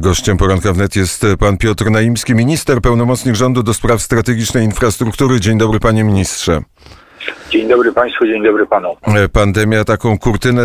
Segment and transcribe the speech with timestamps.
[0.00, 5.40] Gościem poranka wnet jest pan Piotr Naimski, minister, pełnomocnik rządu do spraw strategicznej infrastruktury.
[5.40, 6.62] Dzień dobry, panie ministrze.
[7.50, 8.96] Dzień dobry Państwu, dzień dobry Panu.
[9.06, 10.62] E, pandemia taką kurtynę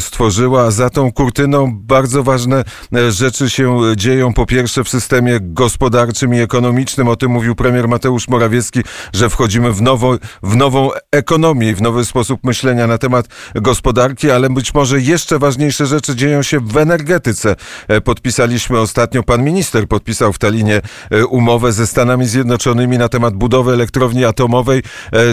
[0.00, 4.34] stworzyła, za tą kurtyną bardzo ważne e, rzeczy się dzieją.
[4.34, 8.80] Po pierwsze w systemie gospodarczym i ekonomicznym, o tym mówił premier Mateusz Morawiecki,
[9.12, 14.50] że wchodzimy w, nowo, w nową ekonomię, w nowy sposób myślenia na temat gospodarki, ale
[14.50, 17.56] być może jeszcze ważniejsze rzeczy dzieją się w energetyce.
[17.88, 20.80] E, podpisaliśmy ostatnio, pan minister podpisał w Talinie
[21.28, 24.82] umowę ze Stanami Zjednoczonymi na temat budowy elektrowni atomowej,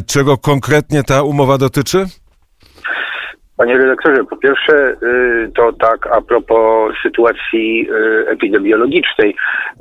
[0.05, 2.05] czego konkretnie ta umowa dotyczy?
[3.57, 9.35] Panie redaktorze, po pierwsze y, to tak a propos sytuacji y, epidemiologicznej.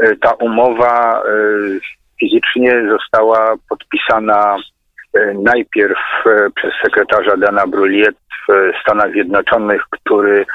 [0.04, 1.22] Y, ta umowa
[2.20, 4.56] fizycznie została podpisana
[5.34, 5.98] najpierw
[6.54, 8.16] przez sekretarza Dana Bruliet
[8.48, 10.46] w Stanach Zjednoczonych, który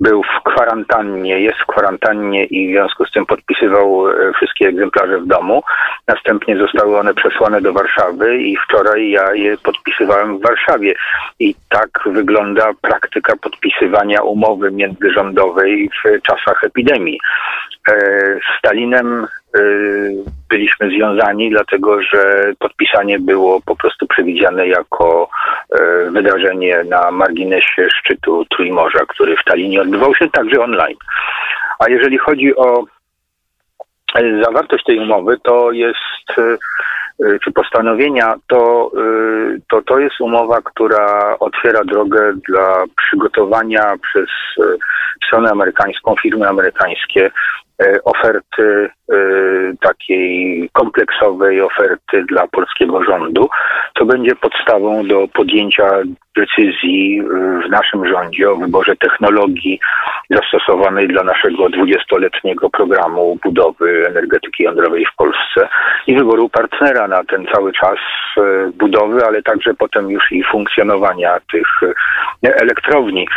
[0.00, 5.18] był w kwarantannie, jest w kwarantannie i w związku z tym podpisywał e, wszystkie egzemplarze
[5.18, 5.62] w domu.
[6.08, 10.94] Następnie zostały one przesłane do Warszawy i wczoraj ja je podpisywałem w Warszawie.
[11.38, 17.20] I tak wygląda praktyka podpisywania umowy międzyrządowej w czasach epidemii.
[17.88, 17.94] E,
[18.38, 19.60] z Stalinem e,
[20.48, 25.28] byliśmy związani, dlatego że podpisanie było po prostu przewidziane jako
[26.10, 30.96] wydarzenie na marginesie szczytu Trójmorza, który w Talinie odbywał się także online.
[31.78, 32.84] A jeżeli chodzi o
[34.14, 38.90] e, zawartość tej umowy, to jest e, e, czy postanowienia, to,
[39.70, 44.28] to to jest umowa, która otwiera drogę dla przygotowania przez
[45.26, 47.30] stronę amerykańską, firmy amerykańskie
[48.04, 48.90] oferty
[49.80, 53.48] takiej kompleksowej oferty dla polskiego rządu,
[53.98, 55.84] co będzie podstawą do podjęcia
[56.36, 57.22] decyzji
[57.66, 59.80] w naszym rządzie o wyborze technologii
[60.30, 65.68] zastosowanej dla naszego dwudziestoletniego programu budowy energetyki jądrowej w Polsce
[66.06, 67.98] i wyboru partnera na ten cały czas
[68.38, 71.68] e, budowy, ale także potem już i funkcjonowania tych
[72.42, 73.28] elektrowni.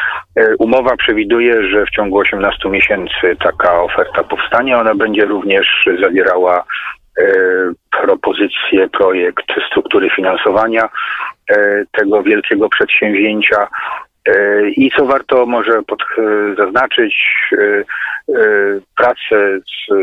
[0.59, 4.78] Umowa przewiduje, że w ciągu 18 miesięcy taka oferta powstanie.
[4.78, 5.65] Ona będzie również
[6.02, 6.64] zawierała
[7.92, 10.90] propozycję, projekt struktury finansowania
[11.52, 13.68] E, tego wielkiego przedsięwzięcia.
[14.28, 17.16] E, I co warto może pod, e, zaznaczyć,
[18.98, 19.94] prace z,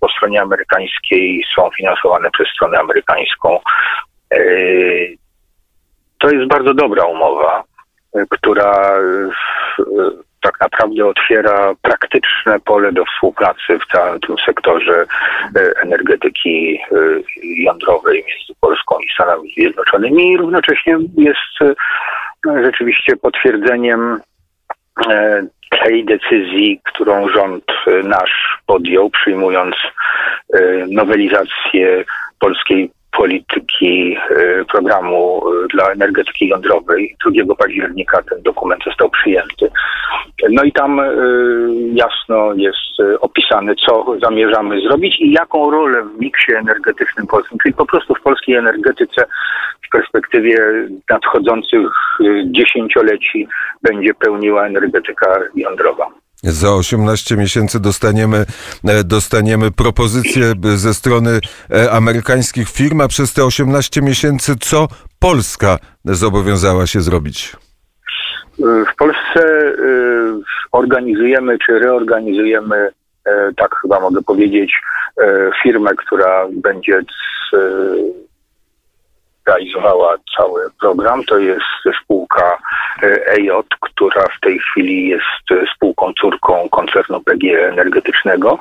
[0.00, 3.60] po stronie amerykańskiej są finansowane przez stronę amerykańską.
[6.18, 7.64] To jest bardzo dobra umowa,
[8.30, 8.98] która
[10.46, 15.04] tak naprawdę otwiera praktyczne pole do współpracy w całym tym sektorze
[15.56, 16.96] e, energetyki e,
[17.42, 21.76] jądrowej między Polską i Stanami Zjednoczonymi i równocześnie jest
[22.46, 24.20] e, rzeczywiście potwierdzeniem
[25.84, 27.64] tej decyzji, którą rząd
[28.04, 29.74] nasz podjął, przyjmując
[30.88, 32.04] nowelizację
[32.38, 34.16] polskiej polityki
[34.72, 35.42] programu
[35.74, 37.16] dla energetyki jądrowej.
[37.44, 39.70] 2 października ten dokument został przyjęty.
[40.50, 41.04] No i tam e,
[41.92, 47.86] jasno jest opisane, co zamierzamy zrobić i jaką rolę w miksie energetycznym polskim, czyli po
[47.86, 49.24] prostu w polskiej energetyce
[49.86, 50.58] w perspektywie
[51.10, 51.90] nadchodzących
[52.44, 53.48] dziesięcioleci
[53.82, 56.10] będzie pełniła energetyka jądrowa.
[56.42, 58.46] Za 18 miesięcy dostaniemy,
[58.84, 65.78] e, dostaniemy propozycje ze strony e, amerykańskich firm, a przez te 18 miesięcy co Polska
[66.04, 67.56] zobowiązała się zrobić?
[68.58, 69.72] W Polsce e,
[70.72, 72.88] organizujemy czy reorganizujemy,
[73.56, 74.80] tak chyba mogę powiedzieć,
[75.62, 77.00] firmę, która będzie
[79.46, 81.24] realizowała cały program.
[81.24, 81.64] To jest
[82.02, 82.58] spółka
[83.26, 83.50] EJ,
[83.80, 88.58] która w tej chwili jest spółką córką koncernu PG Energetycznego,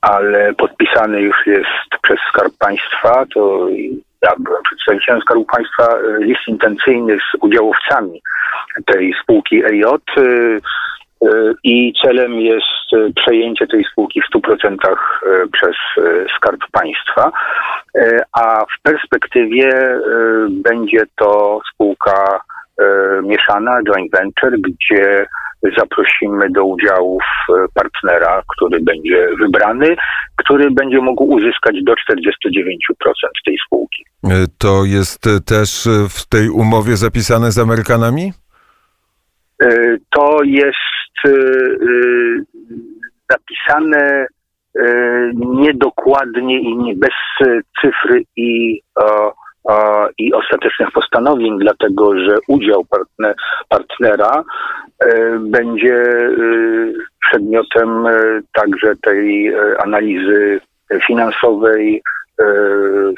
[0.00, 3.24] ale podpisany już jest przez Skarb Państwa.
[3.34, 3.68] To
[4.22, 5.88] ja byłem przedstawicielem Skarbu Państwa
[6.18, 8.22] list intencyjny z udziałowcami
[8.86, 9.84] tej spółki EJ
[11.64, 14.76] i celem jest przejęcie tej spółki w 100%
[15.52, 15.76] przez
[16.36, 17.32] Skarb Państwa,
[18.32, 20.00] a w perspektywie
[20.50, 22.40] będzie to spółka
[23.22, 25.26] mieszana, joint venture, gdzie
[25.78, 27.18] zaprosimy do udziału
[27.74, 29.96] partnera, który będzie wybrany,
[30.36, 31.96] który będzie mógł uzyskać do 49%
[33.44, 34.04] tej spółki.
[34.58, 38.32] To jest też w tej umowie zapisane z Amerykanami?
[40.10, 41.36] To jest
[43.30, 44.26] zapisane
[44.76, 44.80] y,
[45.34, 47.14] niedokładnie i bez
[47.80, 48.80] cyfry i
[50.18, 53.34] i ostatecznych postanowień, dlatego że udział partner,
[53.68, 54.44] partnera
[55.40, 56.04] będzie
[57.20, 58.06] przedmiotem
[58.52, 60.60] także tej analizy
[61.06, 62.21] finansowej, E,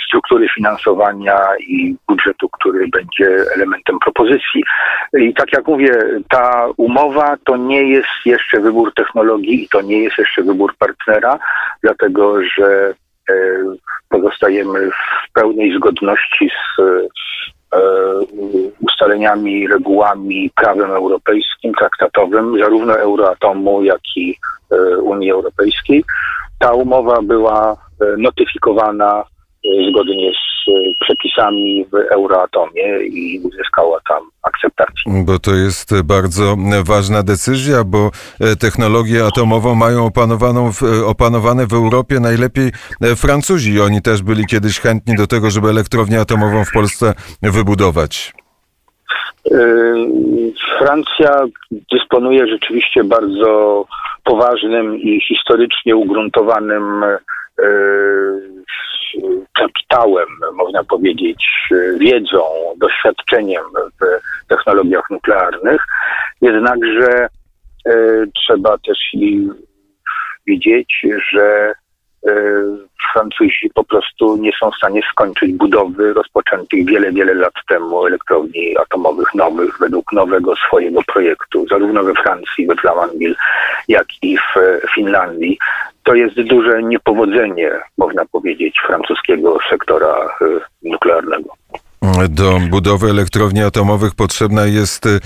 [0.06, 1.38] struktury finansowania
[1.68, 4.62] i budżetu, który będzie elementem propozycji.
[5.18, 5.92] I tak jak mówię,
[6.28, 11.38] ta umowa to nie jest jeszcze wybór technologii i to nie jest jeszcze wybór partnera,
[11.82, 12.94] dlatego że
[13.30, 13.34] e,
[14.08, 17.08] pozostajemy w pełnej zgodności z e,
[18.80, 24.36] ustaleniami, regułami, prawem europejskim, traktatowym, zarówno Euroatomu, jak i
[25.02, 26.04] Unii Europejskiej.
[26.58, 27.83] Ta umowa była E,
[28.18, 29.24] notyfikowana
[29.64, 35.24] e, zgodnie z e, przepisami w Euroatomie i uzyskała tam akceptację.
[35.26, 38.10] Bo to jest bardzo ważna decyzja, bo
[38.60, 42.70] technologię atomową mają opanowaną w, opanowane w Europie najlepiej
[43.16, 43.80] Francuzi.
[43.80, 48.32] Oni też byli kiedyś chętni do tego, żeby elektrownię atomową w Polsce wybudować.
[50.78, 51.44] Francja
[51.92, 53.84] dysponuje rzeczywiście bardzo
[54.24, 57.18] poważnym i historycznie ugruntowanym E,
[59.54, 61.44] kapitałem, można powiedzieć,
[61.98, 62.42] wiedzą,
[62.76, 63.62] doświadczeniem
[64.00, 65.82] w technologiach nuklearnych.
[66.40, 67.28] Jednakże
[67.86, 67.90] e,
[68.34, 69.48] trzeba też i
[70.46, 71.74] widzieć, że e,
[73.12, 78.78] Francuzi po prostu nie są w stanie skończyć budowy rozpoczętych wiele, wiele lat temu elektrowni
[78.78, 83.34] atomowych nowych według nowego swojego projektu, zarówno we Francji, we Flamanville,
[83.88, 84.54] jak i w
[84.94, 85.58] Finlandii
[86.04, 91.50] to jest duże niepowodzenie, można powiedzieć, francuskiego sektora y, nuklearnego.
[92.28, 95.20] Do budowy elektrowni atomowych potrzebna jest y,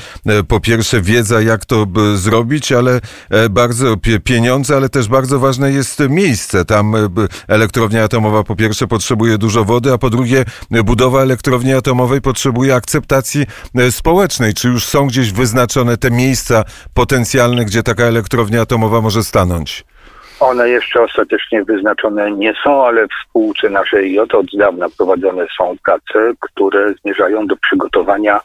[0.49, 6.03] po pierwsze wiedza, jak to zrobić, ale e, bardzo pieniądze, ale też bardzo ważne jest
[6.09, 6.65] miejsce.
[6.65, 7.09] Tam y,
[7.49, 10.45] elektrownia atomowa po pierwsze potrzebuje dużo wody, a po drugie
[10.85, 13.47] budowa elektrowni atomowej potrzebuje akceptacji
[13.91, 14.55] społecznej.
[14.55, 16.65] Czy już są gdzieś wyznaczone te miejsca
[16.95, 19.85] potencjalne, gdzie taka elektrownia atomowa może stanąć?
[20.41, 25.77] One jeszcze ostatecznie wyznaczone nie są, ale w spółce naszej J od dawna prowadzone są
[25.85, 28.41] prace, które zmierzają do przygotowania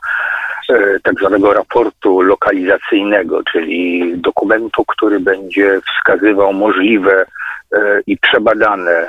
[0.69, 7.25] e, tak zwanego raportu lokalizacyjnego, czyli dokumentu, który będzie wskazywał możliwe
[7.71, 9.07] e, i przebadane e,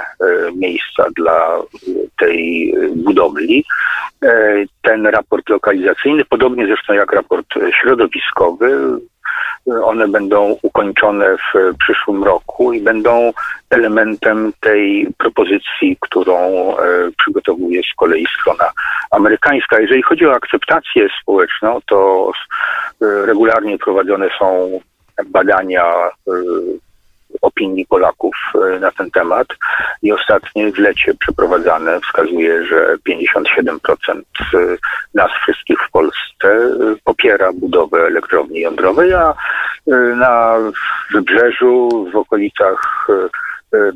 [0.57, 1.59] miejsca dla
[2.19, 3.65] tej budowli.
[4.83, 7.47] Ten raport lokalizacyjny, podobnie zresztą jak raport
[7.81, 8.99] środowiskowy,
[9.67, 13.33] one będą ukończone w przyszłym roku i będą
[13.71, 16.75] elementem tej propozycji, którą e,
[17.19, 18.71] przygotowuje z kolei strona
[19.11, 19.81] amerykańska.
[19.81, 22.31] Jeżeli chodzi o akceptację społeczną, to
[23.03, 24.81] e, regularnie prowadzone są
[25.27, 26.33] badania e,
[27.43, 29.47] opinii Polaków e, na ten temat.
[30.03, 33.77] I ostatnie zlecie przeprowadzane wskazuje, że 57%
[34.11, 34.59] e,
[35.15, 36.71] nas wszystkich w Polsce e,
[37.05, 39.35] popiera budowę elektrowni jądrowej, a
[40.17, 40.57] na
[41.13, 43.07] wybrzeżu, w okolicach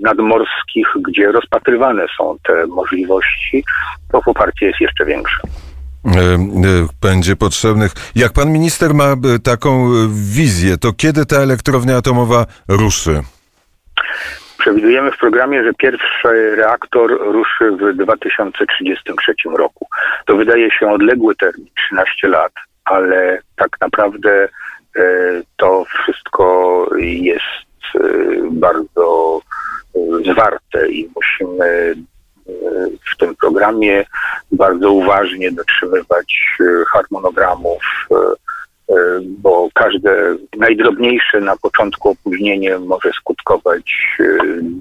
[0.00, 3.64] nadmorskich, gdzie rozpatrywane są te możliwości,
[4.12, 5.38] to poparcie jest jeszcze większe
[7.00, 7.92] będzie potrzebnych.
[8.14, 9.14] Jak pan minister ma
[9.44, 9.90] taką
[10.34, 13.20] wizję, to kiedy ta elektrownia atomowa ruszy?
[14.58, 19.86] Przewidujemy w programie, że pierwszy reaktor ruszy w 2033 roku.
[20.26, 22.52] To wydaje się odległy termin, 13 lat,
[22.84, 24.48] ale tak naprawdę
[24.96, 25.02] e,
[25.56, 27.44] to wszystko jest
[27.94, 28.00] e,
[28.50, 29.40] bardzo
[29.94, 31.94] e, zwarte i musimy
[33.12, 34.04] w tym programie
[34.52, 36.58] bardzo uważnie dotrzymywać
[36.92, 37.82] harmonogramów
[38.90, 44.24] E, bo każde najdrobniejsze na początku opóźnienie może skutkować e,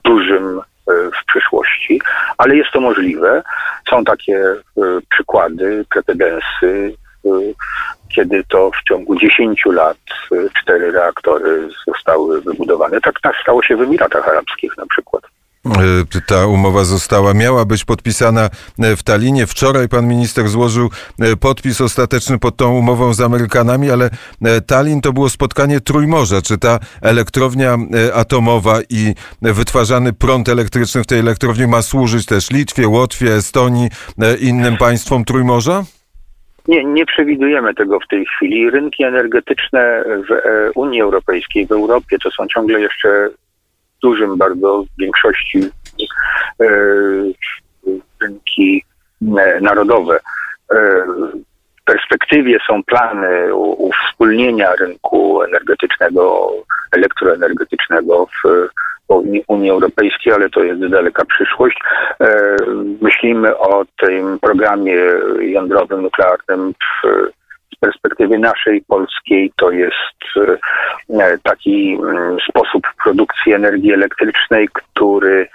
[0.03, 2.01] dużym e, w przyszłości,
[2.37, 3.43] ale jest to możliwe.
[3.89, 4.43] Są takie
[5.09, 6.93] przykłady, precedensy,
[8.15, 9.97] kiedy to w ciągu 10 lat
[10.61, 13.01] cztery reaktory zostały wybudowane.
[13.01, 15.23] Tak, tak stało się w Emiratach Arabskich na przykład.
[15.75, 19.47] E, ta umowa została, miała być podpisana e, w Talinie.
[19.47, 24.09] Wczoraj pan minister złożył e, podpis ostateczny pod tą umową z Amerykanami, ale
[24.67, 26.41] Tallin to było spotkanie Trójmorza.
[26.41, 27.77] Czy ta elektrownia
[28.13, 33.89] atomowa i wytwarzany prąd elektryczny w tej elektrowni ma służyć też Litwie, Łotwie, Estonii,
[34.39, 35.83] innym państwom Trójmorza?
[36.67, 38.69] Nie, nie przewidujemy tego w tej chwili.
[38.69, 43.29] Rynki energetyczne w Unii Europejskiej, w Europie to są ciągle jeszcze
[44.03, 45.59] dużym bardzo w większości
[46.61, 46.67] e,
[48.21, 48.83] rynki
[49.37, 50.19] e, narodowe.
[50.71, 51.05] E,
[51.85, 56.51] perspektywie są plany uwspólnienia rynku energetycznego,
[56.91, 58.69] elektroenergetycznego w
[59.47, 61.77] Unii Europejskiej, ale to jest daleka przyszłość.
[63.01, 64.95] Myślimy o tym programie
[65.39, 67.07] jądrowym, nuklearnym w
[67.75, 70.37] z perspektywy naszej polskiej to jest
[71.09, 75.47] e, taki mm, sposób produkcji energii elektrycznej, który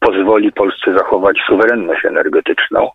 [0.00, 2.90] pozwoli Polsce zachować suwerenność energetyczną e,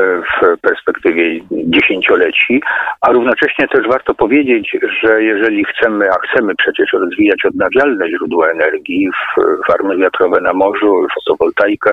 [0.00, 2.62] w perspektywie dziesięcioleci,
[3.00, 9.08] a równocześnie też warto powiedzieć, że jeżeli chcemy, a chcemy przecież rozwijać odnawialne źródła energii,
[9.66, 11.90] farmy wiatrowe na morzu, fotowoltaikę,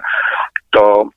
[0.72, 1.10] to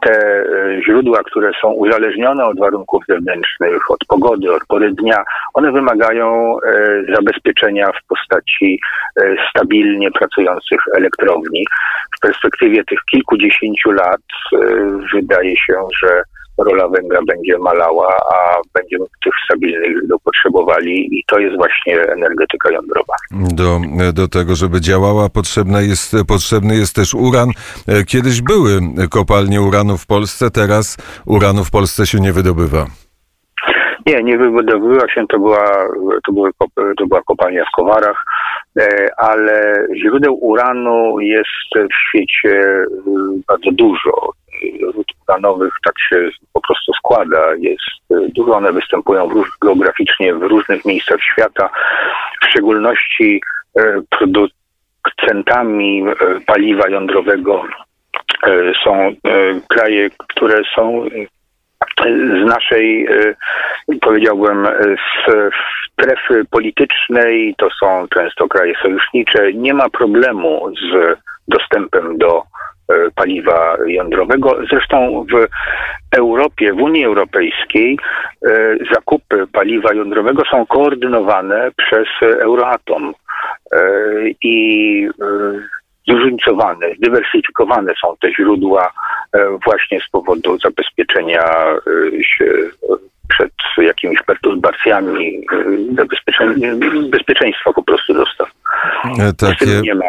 [0.00, 5.24] te e, źródła, które są uzależnione od warunków zewnętrznych, od pogody, od pory dnia,
[5.54, 8.80] one wymagają e, zabezpieczenia w postaci
[9.50, 11.66] stabilnie pracujących elektrowni.
[12.16, 14.20] W perspektywie tych kilkudziesięciu lat
[15.14, 16.22] wydaje się, że
[16.58, 22.72] rola węgla będzie malała, a będziemy tych stabilnych źródeł potrzebowali i to jest właśnie energetyka
[22.72, 23.14] jądrowa.
[23.30, 23.80] Do,
[24.12, 27.48] do tego, żeby działała, potrzebny jest, potrzebny jest też uran.
[28.06, 28.80] Kiedyś były
[29.10, 32.86] kopalnie uranu w Polsce, teraz uranu w Polsce się nie wydobywa.
[34.06, 35.86] Nie, nie wydobyła się, to była,
[36.26, 36.50] to, były,
[36.98, 38.24] to była kopalnia w Kowarach,
[38.80, 42.86] e, ale źródeł uranu jest w świecie e,
[43.48, 44.32] bardzo dużo
[44.94, 47.54] ród uranowych tak się po prostu składa.
[47.58, 51.70] Jest y, dużo, one występują w, geograficznie w różnych miejscach świata,
[52.42, 53.40] w szczególności
[53.78, 57.64] y, producentami y, paliwa jądrowego
[58.84, 59.12] są
[59.68, 61.04] kraje, które są
[62.42, 63.08] z naszej,
[64.00, 64.66] powiedziałbym,
[65.92, 69.52] strefy politycznej, to są często kraje sojusznicze.
[69.52, 72.42] Nie ma problemu z dostępem do
[73.14, 74.58] paliwa jądrowego.
[74.70, 75.46] Zresztą w
[76.16, 77.98] Europie, w Unii Europejskiej
[78.46, 83.14] e, zakupy paliwa jądrowego są koordynowane przez Euroatom
[83.72, 83.78] e,
[84.42, 85.08] i
[86.08, 88.92] zróżnicowane, zdywersyfikowane są te źródła
[89.64, 91.44] właśnie z powodu zabezpieczenia
[92.22, 92.44] się
[93.28, 95.46] przed jakimiś perturbacjami,
[97.10, 98.48] bezpieczeństwa po prostu dostaw.
[99.38, 100.04] Takie, nie ma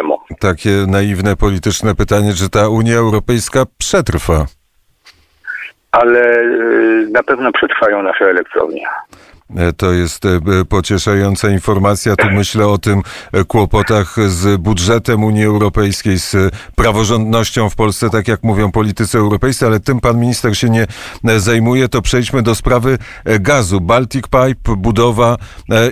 [0.00, 0.18] problemu.
[0.40, 4.46] Takie naiwne polityczne pytanie, czy ta Unia Europejska przetrwa?
[5.92, 8.86] Ale y, na pewno przetrwają nasze elektrownie.
[9.56, 12.16] E, to jest e, pocieszająca informacja.
[12.16, 13.02] Tu myślę o tym
[13.32, 16.36] e, kłopotach z budżetem Unii Europejskiej, z
[16.76, 20.86] praworządnością w Polsce, tak jak mówią politycy europejscy, ale tym pan minister się nie
[21.36, 21.88] zajmuje.
[21.88, 22.98] To przejdźmy do sprawy
[23.40, 23.80] gazu.
[23.80, 25.36] Baltic Pipe, budowa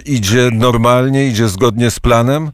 [0.05, 2.50] idzie normalnie, idzie zgodnie z planem?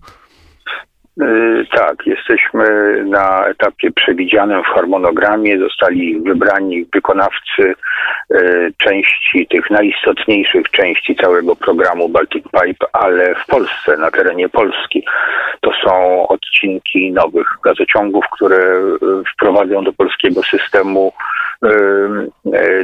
[1.23, 2.65] Y, tak, jesteśmy
[3.05, 5.59] na etapie przewidzianym w harmonogramie.
[5.59, 7.75] Zostali wybrani wykonawcy
[8.33, 15.05] y, części, tych najistotniejszych części całego programu Baltic Pipe, ale w Polsce, na terenie Polski.
[15.61, 18.99] To są odcinki nowych gazociągów, które y,
[19.35, 21.13] wprowadzą do polskiego systemu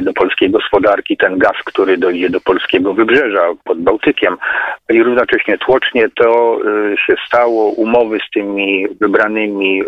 [0.01, 4.37] do polskiej gospodarki ten gaz, który dojdzie do polskiego wybrzeża pod Bałtykiem
[4.89, 6.59] i równocześnie tłocznie to
[7.07, 7.69] się stało.
[7.69, 9.83] Umowy z tymi wybranymi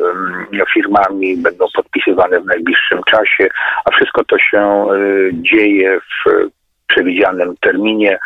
[0.73, 3.47] firmami będą podpisywane w najbliższym czasie,
[3.85, 4.85] a wszystko to się e,
[5.33, 6.49] dzieje w
[6.87, 8.19] przewidzianym terminie.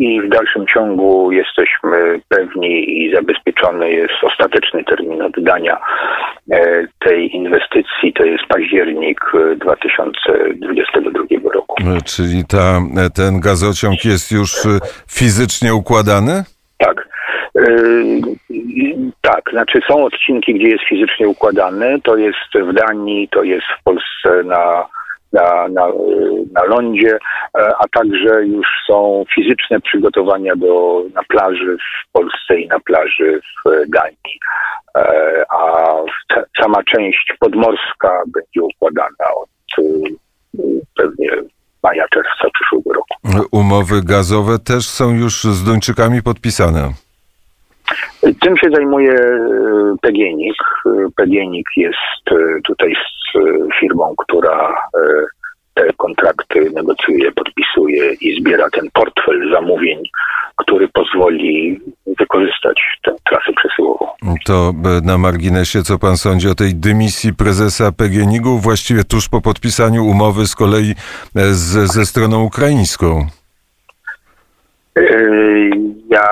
[0.00, 5.78] E, I w dalszym ciągu jesteśmy pewni i zabezpieczony jest ostateczny termin oddania
[6.52, 9.20] e, tej inwestycji, to jest październik
[9.56, 11.76] 2022 roku.
[12.04, 12.80] Czyli ta,
[13.14, 14.52] ten gazociąg jest już
[15.10, 16.44] fizycznie układany?
[16.78, 17.08] Tak.
[19.20, 22.00] Tak, znaczy są odcinki, gdzie jest fizycznie układany.
[22.00, 24.86] To jest w Danii, to jest w Polsce na,
[25.36, 25.86] na, na,
[26.52, 27.18] na lądzie,
[27.58, 33.40] e, a także już są fizyczne przygotowania do, na plaży w Polsce i na plaży
[33.40, 34.38] w Danii.
[34.96, 35.92] E, a
[36.60, 39.48] sama część podmorska będzie układana od
[40.96, 41.30] pewnie
[41.82, 43.46] maja, czerwca przyszłego roku.
[43.52, 47.05] Umowy gazowe też są już z Duńczykami podpisane.
[48.40, 50.56] Tym się zajmuje e, PGNiG.
[50.86, 53.38] E, PGNiG jest e, tutaj z
[53.80, 54.74] firmą, która
[55.74, 60.02] te kontrakty negocjuje, podpisuje i zbiera ten portfel zamówień,
[60.56, 61.80] który pozwoli
[62.18, 64.06] wykorzystać tę trasę przesyłową.
[64.44, 64.72] To
[65.04, 70.46] na marginesie, co pan sądzi o tej dymisji prezesa PGNiG-u, właściwie tuż po podpisaniu umowy
[70.46, 70.94] z kolei
[71.34, 73.26] z, ze stroną ukraińską?
[76.10, 76.28] Ja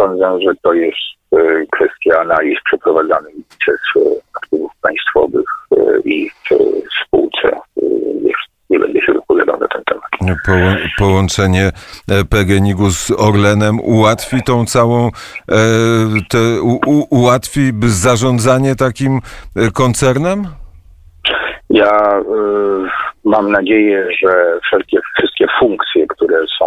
[0.00, 0.96] Sądzę, że to jest
[1.32, 1.38] e,
[1.72, 4.00] kwestia analiz przeprowadzanych przez e,
[4.36, 7.60] aktywów państwowych e, i w spółce
[10.98, 11.70] połączenie
[12.30, 15.10] PGNiG-u z Orlenem ułatwi tą całą,
[16.28, 19.20] te, u, ułatwi zarządzanie takim
[19.74, 20.46] koncernem?
[21.70, 26.64] Ja y, mam nadzieję, że wszelkie, wszystkie funkcje, które są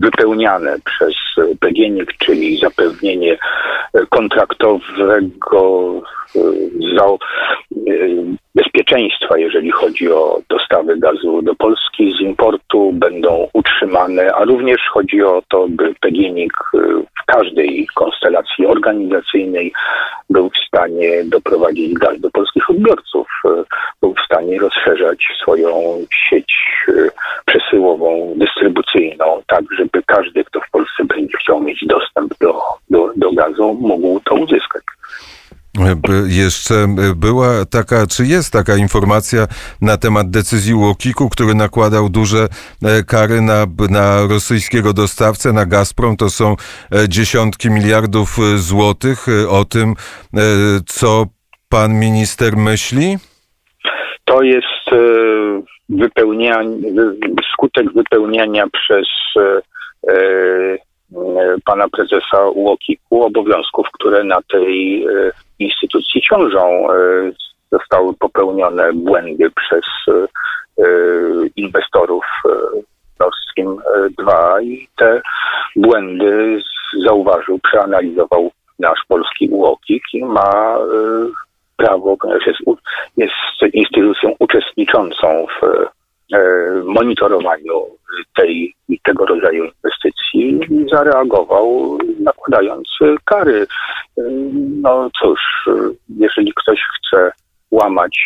[0.00, 1.14] wypełniane przez
[1.60, 3.38] PGNiG, czyli zapewnienie
[4.10, 5.92] kontraktowego
[6.96, 7.06] za
[8.54, 15.22] bezpieczeństwa, jeżeli chodzi o dostawy gazu do Polski z importu, będą utrzymane, a również chodzi
[15.22, 16.52] o to, by PGNiG
[17.26, 19.72] każdej konstelacji organizacyjnej
[20.30, 23.28] był w stanie doprowadzić gaz do polskich odbiorców,
[24.00, 25.72] był w stanie rozszerzać swoją
[26.28, 26.54] sieć
[27.46, 33.32] przesyłową, dystrybucyjną, tak żeby każdy, kto w Polsce będzie chciał mieć dostęp do, do, do
[33.32, 34.82] gazu, mógł to uzyskać.
[36.26, 36.74] Jeszcze
[37.16, 39.46] była taka, czy jest taka informacja
[39.80, 42.48] na temat decyzji Łokiku, który nakładał duże
[42.84, 46.16] e, kary na, na rosyjskiego dostawcę, na Gazprom.
[46.16, 49.26] To są e, dziesiątki miliardów e, złotych.
[49.50, 49.94] O tym,
[50.86, 51.26] co
[51.68, 53.16] pan minister myśli?
[54.24, 54.90] To jest
[55.88, 56.76] wypełnianie,
[57.52, 59.06] skutek wypełniania przez
[61.64, 65.06] pana prezesa Łokiku obowiązków, które na tej
[65.58, 66.92] instytucji ciążą.
[66.92, 66.96] E,
[67.72, 69.84] zostały popełnione błędy przez
[71.56, 72.24] inwestorów
[73.20, 73.78] Nord Stream
[74.18, 75.22] 2 i te
[75.76, 76.60] błędy
[77.06, 80.78] zauważył, przeanalizował nasz polski UOKiK i ma
[81.76, 82.60] prawo, ponieważ jest,
[83.16, 85.86] jest instytucją uczestniczącą w
[86.84, 87.86] monitorowaniu
[88.36, 90.15] tej tego rodzaju inwestycji
[90.92, 92.88] zareagował nakładając
[93.24, 93.66] kary.
[94.82, 95.40] No cóż,
[96.08, 97.32] jeżeli ktoś chce
[97.70, 98.18] łamać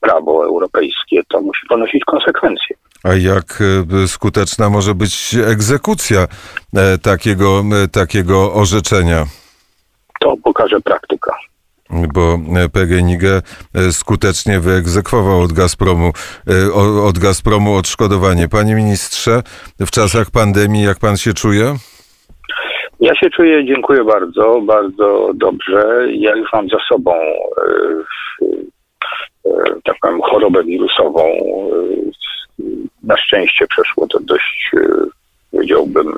[0.00, 2.76] prawo europejskie, to musi ponosić konsekwencje.
[3.04, 3.62] A jak
[4.06, 6.26] skuteczna może być egzekucja
[6.76, 9.24] e, takiego, e, takiego orzeczenia?
[10.20, 11.32] To pokaże praktyka
[12.14, 12.38] bo
[12.72, 13.22] PGNiG
[13.90, 16.12] skutecznie wyegzekwował od Gazpromu,
[17.04, 18.48] od Gazpromu odszkodowanie.
[18.48, 19.42] Panie ministrze,
[19.80, 21.74] w czasach pandemii jak pan się czuje?
[23.00, 26.08] Ja się czuję, dziękuję bardzo, bardzo dobrze.
[26.12, 28.46] Ja już mam za sobą e,
[29.46, 29.50] e,
[29.84, 31.24] tak powiem, chorobę wirusową.
[31.24, 31.40] E,
[33.02, 34.70] na szczęście przeszło to dość,
[35.50, 36.12] powiedziałbym,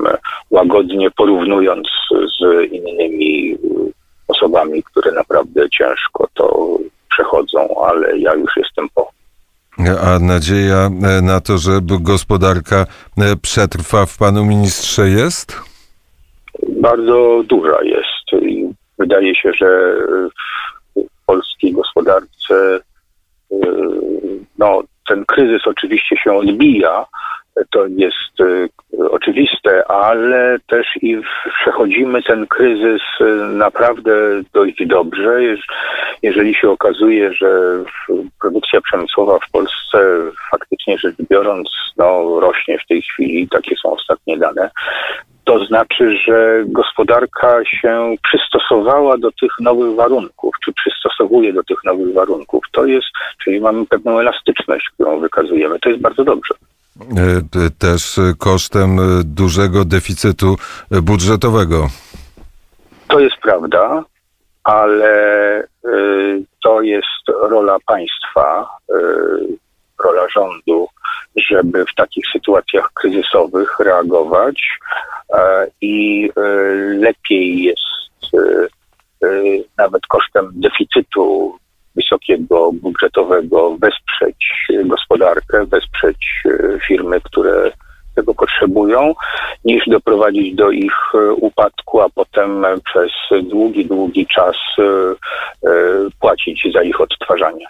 [0.51, 3.57] łagodnie, porównując z innymi
[4.37, 6.79] osobami, które naprawdę ciężko to
[7.11, 9.11] przechodzą, ale ja już jestem po.
[10.03, 10.91] A nadzieja
[11.23, 12.87] na to, że gospodarka
[13.43, 15.61] przetrwa w panu ministrze jest?
[16.69, 18.69] Bardzo duża jest i
[18.99, 19.97] wydaje się, że
[20.97, 22.81] w polskiej gospodarce
[24.59, 27.07] no, ten kryzys oczywiście się odbija,
[27.71, 28.69] to jest y,
[29.11, 31.17] oczywiste, ale też i
[31.61, 34.13] przechodzimy ten kryzys y, naprawdę
[34.53, 35.41] dość dobrze.
[36.23, 37.51] Jeżeli się okazuje, że
[38.41, 39.99] produkcja przemysłowa w Polsce
[40.51, 44.71] faktycznie rzecz biorąc no, rośnie w tej chwili, takie są ostatnie dane,
[45.45, 52.15] to znaczy, że gospodarka się przystosowała do tych nowych warunków, czy przystosowuje do tych nowych
[52.15, 52.65] warunków.
[52.73, 53.07] To jest,
[53.45, 55.79] czyli mamy pewną elastyczność, którą wykazujemy.
[55.79, 56.55] To jest bardzo dobrze.
[57.01, 60.57] E, też kosztem dużego deficytu
[61.03, 61.89] budżetowego.
[63.09, 64.05] To jest prawda,
[64.65, 65.15] ale
[65.59, 65.69] e,
[66.63, 68.95] to jest rola państwa, e,
[70.05, 70.89] rola rządu,
[71.37, 74.79] żeby w takich sytuacjach kryzysowych reagować
[75.81, 76.31] i
[76.99, 78.37] lepiej jest
[79.79, 81.59] nawet kosztem deficytu
[81.97, 87.71] wysokiego budżetowego wesprzeć gospodarkę, wesprzeć e, firmy, które
[88.15, 89.15] tego potrzebują,
[89.65, 93.11] niż doprowadzić do ich e, upadku, a potem przez
[93.43, 94.85] długi, długi czas e,
[96.21, 97.67] płacić za ich odtwarzanie.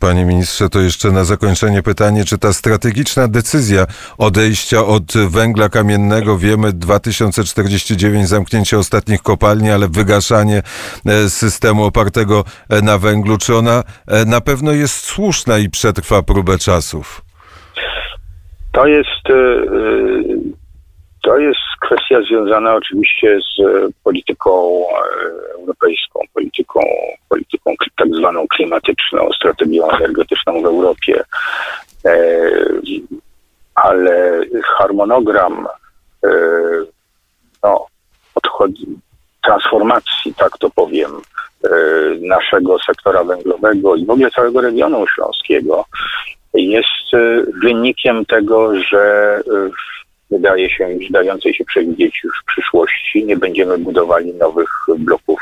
[0.00, 3.86] Panie ministrze, to jeszcze na zakończenie pytanie, czy ta strategiczna decyzja
[4.18, 10.62] odejścia od węgla kamiennego, wiemy 2049 zamknięcie ostatnich kopalni, ale wygaszanie
[11.06, 16.22] e, systemu opartego e, na węglu, czy ona e, na pewno jest słuszna i przetrwa
[16.22, 17.22] próbę czasów?
[18.72, 19.22] To jest
[21.22, 23.62] to jest kwestia związana oczywiście z
[24.04, 24.82] polityką
[25.58, 26.80] europejską, polityką,
[27.28, 31.24] polityką tak zwaną klimatyczną, strategią energetyczną w Europie.
[32.04, 32.40] E,
[33.74, 34.40] ale
[34.78, 35.66] harmonogram
[36.24, 36.30] e,
[37.62, 37.86] no,
[38.34, 38.86] odchodzi,
[39.44, 41.10] transformacji, tak to powiem,
[41.64, 41.68] e,
[42.20, 45.84] naszego sektora węglowego i w ogóle całego regionu śląskiego
[46.54, 47.10] jest
[47.62, 49.40] wynikiem tego, że
[50.34, 53.24] wydaje się już dającej się przewidzieć już w przyszłości.
[53.24, 55.40] Nie będziemy budowali nowych bloków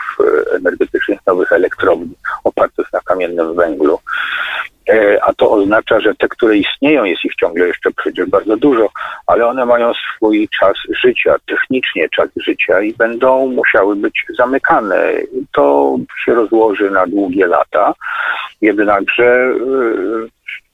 [0.56, 3.98] energetycznych, nowych elektrowni opartych na kamiennym węglu.
[4.88, 8.88] E, a to oznacza, że te, które istnieją, jest ich ciągle jeszcze przecież bardzo dużo,
[9.26, 15.12] ale one mają swój czas życia, technicznie czas życia i będą musiały być zamykane.
[15.52, 17.94] To się rozłoży na długie lata,
[18.60, 19.52] jednakże e,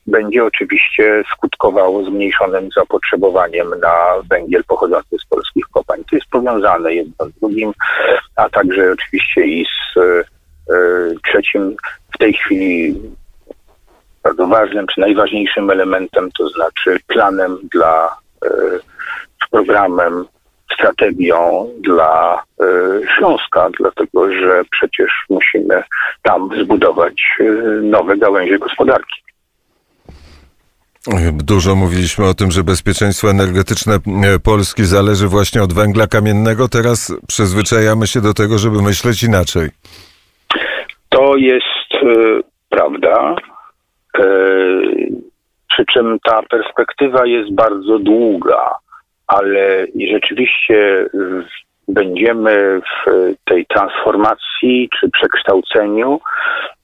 [0.09, 3.95] będzie oczywiście skutkowało zmniejszonym zapotrzebowaniem na
[4.31, 6.03] węgiel pochodzący z polskich kopalń.
[6.11, 7.73] To jest powiązane jedno z drugim,
[8.37, 10.25] a także oczywiście i z e,
[11.25, 11.77] trzecim
[12.15, 12.95] w tej chwili
[14.23, 18.49] bardzo ważnym czy najważniejszym elementem, to znaczy planem dla, e,
[19.51, 20.25] programem,
[20.75, 22.65] strategią dla e,
[23.17, 25.83] Śląska, dlatego że przecież musimy
[26.23, 27.45] tam zbudować e,
[27.83, 29.28] nowe gałęzie gospodarki.
[31.33, 33.99] Dużo mówiliśmy o tym, że bezpieczeństwo energetyczne
[34.45, 36.69] Polski zależy właśnie od węgla kamiennego.
[36.69, 39.69] Teraz przyzwyczajamy się do tego, żeby myśleć inaczej.
[41.09, 43.37] To jest y, prawda.
[44.19, 44.25] E,
[45.71, 48.75] przy czym ta perspektywa jest bardzo długa,
[49.27, 51.07] ale rzeczywiście
[51.89, 53.11] będziemy w
[53.45, 56.21] tej transformacji czy przekształceniu,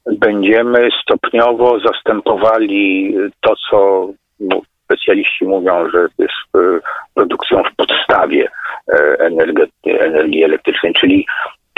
[0.05, 4.07] będziemy stopniowo zastępowali to, co
[4.39, 6.79] no, specjaliści mówią, że jest e,
[7.13, 8.47] produkcją w podstawie
[8.93, 11.25] e, energii elektrycznej, czyli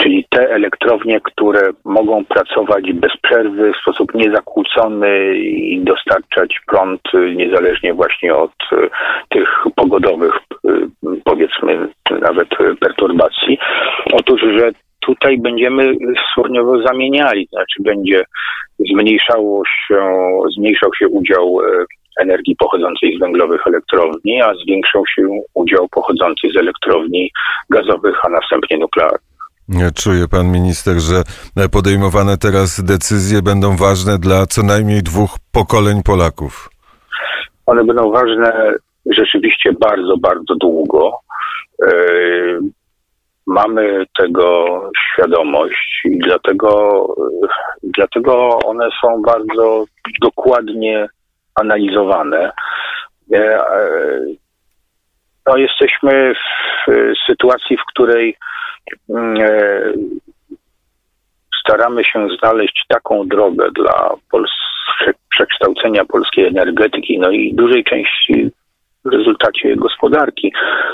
[0.02, 7.00] czyli te elektrownie, które mogą pracować bez przerwy w sposób niezakłócony i dostarczać prąd
[7.36, 8.76] niezależnie właśnie od e,
[9.28, 10.70] tych pogodowych, e,
[12.08, 12.48] powiedzmy, nawet
[12.80, 13.58] perturbacji.
[14.12, 15.94] Otóż, że tutaj będziemy
[16.32, 18.24] stopniowo zamieniali, znaczy będzie
[18.92, 20.00] zmniejszało się,
[20.56, 21.84] zmniejszał się udział e,
[22.20, 25.22] energii pochodzącej z węglowych elektrowni, a zwiększał się
[25.54, 27.30] udział pochodzący z elektrowni
[27.70, 29.28] gazowych, a następnie nuklearnych.
[29.94, 31.22] Czuje pan minister, że
[31.72, 36.70] podejmowane teraz decyzje będą ważne dla co najmniej dwóch pokoleń Polaków?
[37.66, 38.72] One będą ważne
[39.06, 41.12] rzeczywiście bardzo, bardzo długo.
[41.82, 41.90] E,
[43.46, 44.80] mamy tego
[45.12, 47.06] świadomość i dlatego,
[47.82, 49.84] dlatego one są bardzo
[50.20, 51.08] dokładnie
[51.54, 52.52] analizowane.
[53.34, 53.64] E,
[55.46, 56.34] no, jesteśmy
[56.86, 58.36] w sytuacji, w której
[61.60, 64.10] staramy się znaleźć taką drogę dla
[65.30, 68.50] przekształcenia polskiej energetyki, no i dużej części
[69.08, 70.52] w rezultacie gospodarki,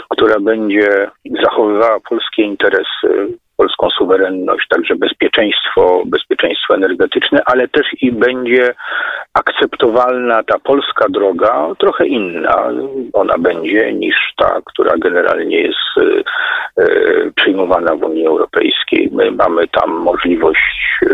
[0.09, 1.11] która będzie
[1.42, 8.74] zachowywała polskie interesy, polską suwerenność, także bezpieczeństwo, bezpieczeństwo energetyczne, ale też i będzie
[9.35, 12.70] akceptowalna ta polska droga, trochę inna
[13.12, 15.79] ona będzie niż ta, która generalnie jest
[16.79, 19.11] e, przyjmowana w Unii Europejskiej.
[19.12, 21.07] My mamy tam możliwość e,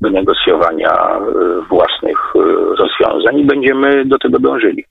[0.00, 1.20] wynegocjowania e,
[1.68, 2.34] własnych
[2.78, 4.84] rozwiązań i będziemy do tego dążyli.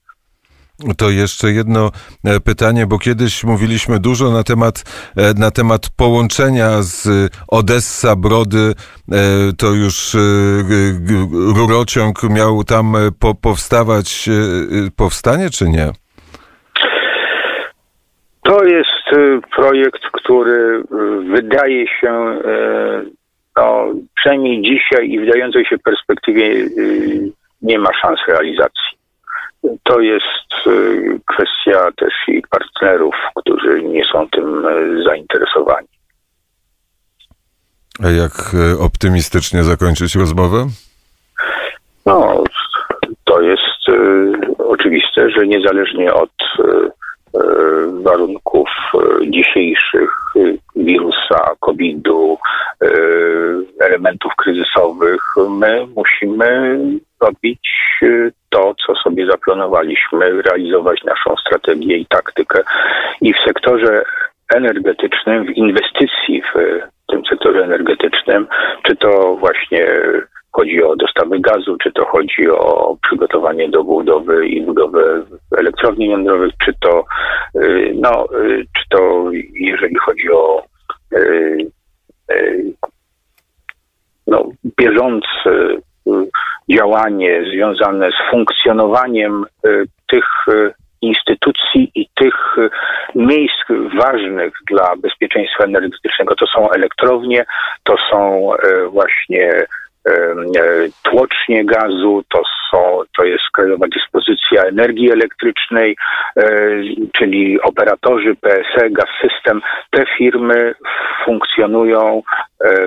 [0.98, 1.90] To jeszcze jedno
[2.24, 4.74] e, pytanie, bo kiedyś mówiliśmy dużo na temat,
[5.16, 7.08] e, na temat połączenia z
[7.48, 8.72] Odessa, Brody.
[9.12, 9.16] E,
[9.58, 10.16] to już
[11.56, 12.94] rurociąg miał tam
[13.42, 14.28] powstawać.
[14.96, 15.92] Powstanie czy nie?
[18.42, 20.82] To jest projekt, który
[21.32, 22.40] wydaje się,
[23.56, 26.66] no, przynajmniej dzisiaj i w dającej się perspektywie
[27.62, 29.03] nie ma szans realizacji.
[29.82, 35.88] To jest y, kwestia też i partnerów, którzy nie są tym y, zainteresowani.
[38.04, 40.66] A jak y, optymistycznie zakończyć rozmowę?
[42.06, 42.44] No,
[43.24, 43.60] to jest
[44.58, 46.30] oczywiste, że niezależnie od
[48.02, 48.68] warunków
[49.30, 50.10] dzisiejszych
[50.76, 52.38] wirusa, COVID-u,
[53.94, 56.78] elementów kryzysowych, my musimy
[57.20, 57.60] robić
[58.50, 62.60] to, co sobie zaplanowaliśmy, realizować naszą strategię i taktykę.
[63.20, 64.04] I w sektorze
[64.54, 66.78] energetycznym, w inwestycji w
[67.08, 68.46] tym sektorze energetycznym,
[68.82, 69.86] czy to właśnie
[70.52, 75.22] chodzi o dostawy gazu, czy to chodzi o przygotowanie do budowy i budowę
[75.58, 77.04] elektrowni jądrowych, czy to,
[77.56, 80.62] y, no, y, czy to jeżeli chodzi o
[81.12, 81.66] y,
[84.34, 85.82] no, bieżący
[86.70, 92.70] działanie związane z funkcjonowaniem y, tych y, instytucji i tych y,
[93.14, 93.64] miejsc
[93.98, 96.34] ważnych dla bezpieczeństwa energetycznego.
[96.34, 97.44] To są elektrownie,
[97.84, 98.50] to są
[98.90, 99.66] właśnie
[101.02, 102.42] tłocznie gazu, to,
[102.74, 105.96] są, to jest Krajowa Dyspozycja Energii Elektrycznej,
[107.18, 109.60] czyli operatorzy PSE, Gaz System.
[109.90, 110.74] Te firmy
[111.24, 112.22] funkcjonują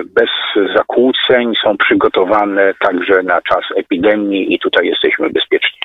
[0.04, 0.30] bez
[0.76, 5.78] zakłóceń, są przygotowane także na czas epidemii i tutaj jesteśmy bezpieczni.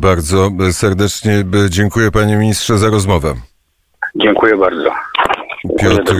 [0.00, 1.32] Bardzo serdecznie
[1.70, 3.34] dziękuję panie ministrze za rozmowę.
[4.14, 4.90] Dziękuję bardzo.
[5.80, 6.14] Piotr,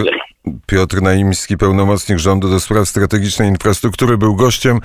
[0.67, 4.81] Piotr Naimski, pełnomocnik rządu do spraw strategicznej infrastruktury, był gościem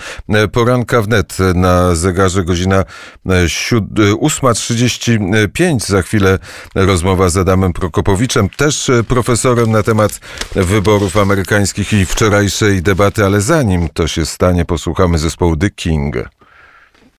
[0.51, 2.83] poranka wnet na zegarze godzina
[3.25, 5.87] 8.35.
[5.87, 6.39] Za chwilę
[6.75, 10.19] rozmowa z Adamem Prokopowiczem, też profesorem na temat
[10.55, 16.15] wyborów amerykańskich i wczorajszej debaty, ale zanim to się stanie, posłuchamy zespołu The King.